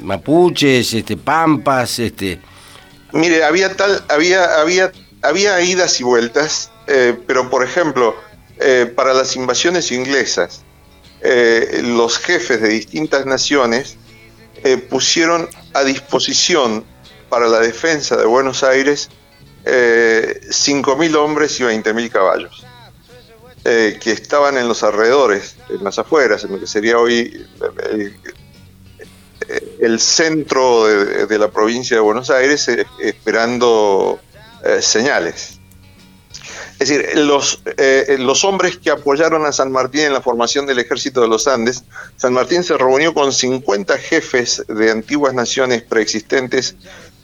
[0.02, 2.40] mapuches, este, pampas, este.
[3.12, 4.92] Mire, había tal, había, había,
[5.22, 8.16] había idas y vueltas, eh, pero por ejemplo,
[8.60, 10.64] eh, para las invasiones inglesas,
[11.22, 13.98] los jefes de distintas naciones
[14.90, 16.86] pusieron a disposición
[17.30, 19.10] para la defensa de Buenos Aires
[19.66, 22.66] eh, 5.000 hombres y 20.000 caballos,
[23.66, 27.46] eh, que estaban en los alrededores, en las afueras, en lo que sería hoy
[29.80, 34.20] el, centro de, la provincia de Buenos Aires, eh, esperando
[34.64, 35.60] eh, señales.
[36.80, 37.62] Es decir, los,
[38.20, 41.84] los hombres que apoyaron a San Martín en la formación del ejército de los Andes,
[42.16, 46.78] San Martín se reunió con 50 jefes de antiguas naciones preexistentes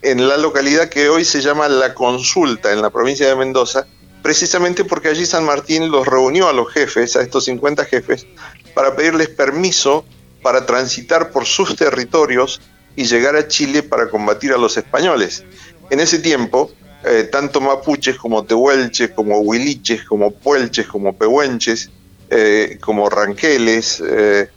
[0.06, 3.88] en la localidad que hoy se llama La Consulta, en la provincia de Mendoza,
[4.22, 8.28] precisamente porque allí San Martín los reunió a los jefes, a estos 50 jefes,
[8.76, 10.06] para pedirles permiso
[10.43, 12.62] para transitar por sus territorios
[12.95, 15.43] y llegar a Chile para combatir a los españoles.
[15.89, 16.72] En ese tiempo,
[17.03, 21.89] eh, tanto mapuches como tehuelches, como huiliches, como puelches, como pehuenches,
[22.30, 24.49] eh, como ranqueles, eh,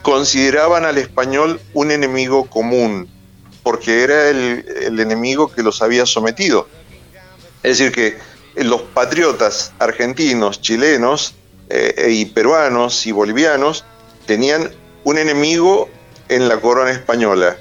[0.00, 3.19] consideraban al español un enemigo común
[3.62, 6.68] porque era el, enemigo que los había sometido.
[7.62, 8.18] Es decir, que
[8.56, 11.34] los patriotas argentinos, chilenos
[11.68, 13.84] eh, y peruanos y bolivianos
[14.26, 14.72] tenían
[15.04, 15.88] un enemigo
[16.28, 17.56] en la corona española,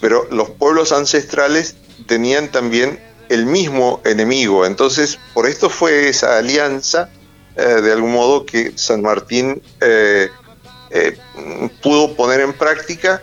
[0.00, 1.76] pero los pueblos ancestrales
[2.06, 4.66] tenían también el mismo enemigo.
[4.66, 7.10] Entonces, por esto fue esa alianza,
[7.56, 10.30] eh, de algún modo, que San Martín eh,
[11.82, 13.22] pudo poner en práctica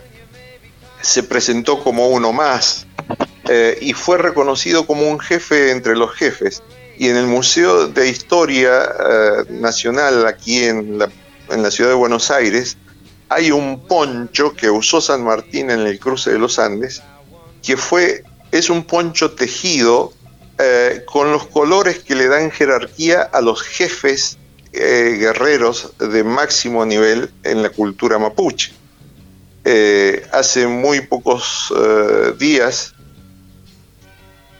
[1.00, 2.86] se presentó como uno más
[3.48, 6.62] eh, y fue reconocido como un jefe entre los jefes.
[6.98, 12.76] Y en el Museo de Historia eh, Nacional aquí en la, ciudad de Buenos Aires
[13.28, 17.02] hay un poncho que usó San Martín en el cruce de los Andes,
[17.62, 20.12] que fue, es un poncho tejido
[20.58, 24.38] eh, con los colores que le dan jerarquía a los jefes
[24.72, 28.74] guerreros de máximo nivel en la cultura mapuche.
[29.68, 32.94] Eh, hace muy pocos eh, días,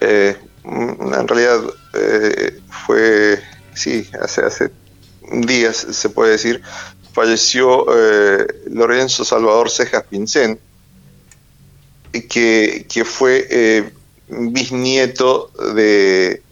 [0.00, 1.60] eh, en realidad
[2.68, 3.40] fue,
[3.72, 4.72] sí, hace, hace
[5.30, 6.60] días se puede decir,
[7.12, 7.86] falleció
[8.68, 10.58] Lorenzo Salvador Cejas Pincén,
[12.28, 13.92] que, que fue
[14.28, 16.42] bisnieto de,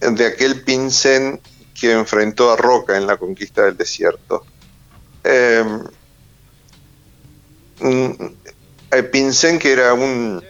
[0.00, 1.40] de aquel Pincén
[1.80, 4.44] que enfrentó a Roca en la conquista del desierto.
[7.80, 10.42] Eh, Pincén, que era un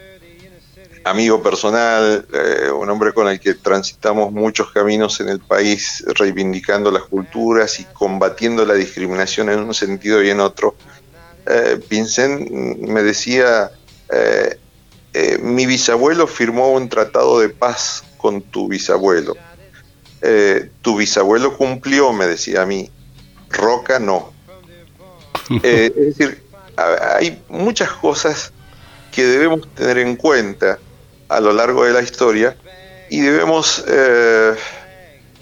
[1.04, 6.90] amigo personal, eh, un hombre con el que transitamos muchos caminos en el país, reivindicando
[6.90, 10.74] las culturas y combatiendo la discriminación en un sentido y en otro.
[11.46, 13.70] Eh, Pincén me decía,
[14.10, 14.58] eh,
[15.42, 19.36] mi bisabuelo firmó un tratado de paz con tu bisabuelo.
[20.80, 22.90] tu bisabuelo cumplió, me decía a mí,
[23.50, 24.32] Roca no.
[25.62, 26.43] es decir,
[26.76, 28.52] hay muchas cosas
[29.12, 30.78] que debemos tener en cuenta
[31.28, 32.56] a lo largo de la historia
[33.08, 34.54] y debemos eh,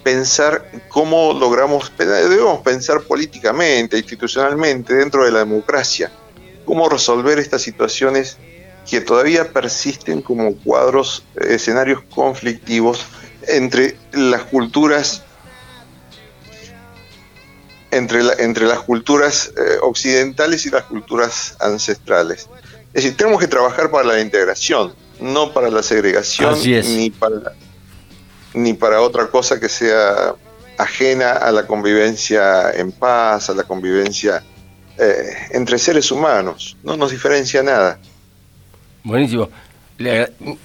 [0.03, 6.11] pensar cómo logramos, debemos pensar políticamente, institucionalmente, dentro de la democracia,
[6.65, 8.37] cómo resolver estas situaciones
[8.89, 13.05] que todavía persisten como cuadros, escenarios conflictivos
[13.47, 15.23] entre las culturas
[17.95, 22.49] entre, entre las culturas eh, occidentales y las culturas ancestrales.
[22.93, 27.53] Es decir, tenemos que trabajar para la integración, no para la segregación, ni para,
[28.53, 30.35] ni para otra cosa que sea
[30.77, 34.43] ajena a la convivencia en paz, a la convivencia
[34.97, 36.77] eh, entre seres humanos.
[36.83, 37.99] No nos diferencia nada.
[39.03, 39.49] Buenísimo.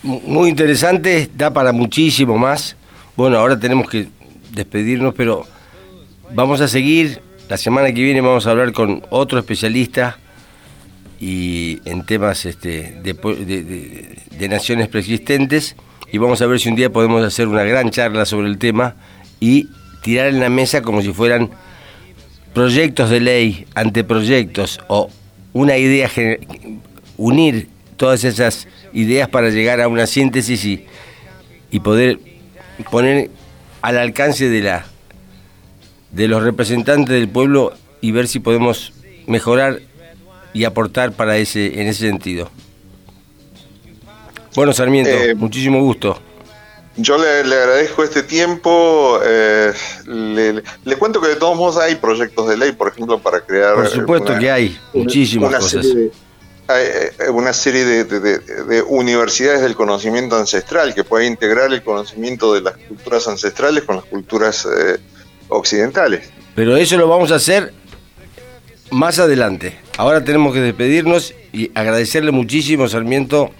[0.02, 2.76] Muy interesante, da para muchísimo más.
[3.16, 4.08] Bueno, ahora tenemos que
[4.50, 5.46] despedirnos, pero
[6.34, 10.18] Vamos a seguir, la semana que viene vamos a hablar con otro especialista
[11.18, 15.74] y en temas este, de, naciones preexistentes.
[16.12, 18.94] Y vamos a ver si un día podemos hacer una gran charla sobre el tema
[19.40, 19.68] y
[20.02, 21.50] tirar en la mesa como si fueran
[22.52, 25.10] proyectos de ley, anteproyectos o
[25.54, 26.10] una idea,
[27.16, 30.84] unir todas esas ideas para llegar a una síntesis y,
[31.70, 32.18] y poder
[32.90, 33.30] poner
[33.80, 34.86] al alcance de la
[36.10, 38.92] de los representantes del pueblo y ver si podemos
[39.26, 39.80] mejorar
[40.52, 42.50] y aportar para ese en ese sentido.
[44.54, 46.18] Bueno, Sarmiento, eh, muchísimo gusto.
[46.96, 49.20] Yo le, agradezco este tiempo.
[49.24, 49.72] Eh,
[50.06, 53.74] le, cuento que de todos modos hay proyectos de ley, por ejemplo, para crear.
[53.74, 55.86] Por supuesto que hay, muchísimas cosas.
[56.66, 62.52] hay eh, una serie de, de, universidades del conocimiento ancestral que puede integrar el conocimiento
[62.54, 64.66] de las culturas ancestrales con las culturas
[65.48, 66.30] occidentales.
[66.54, 67.72] Pero eso lo vamos a hacer
[68.90, 69.76] más adelante.
[69.96, 73.50] Ahora tenemos que despedirnos y agradecerle muchísimo, Sarmiento,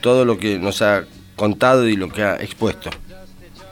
[0.00, 1.04] todo lo que nos ha
[1.36, 2.90] contado y lo que ha expuesto.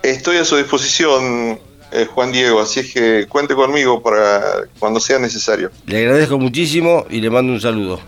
[0.03, 1.59] Estoy a su disposición,
[1.93, 4.43] eh, Juan Diego, así es que cuente conmigo para
[4.79, 5.71] cuando sea necesario.
[5.87, 8.01] Le agradezco muchísimo y le mando un saludo.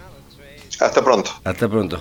[0.80, 1.30] Hasta pronto.
[1.44, 2.00] Hasta pronto.